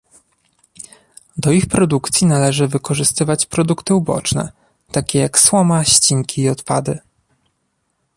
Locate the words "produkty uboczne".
3.45-4.51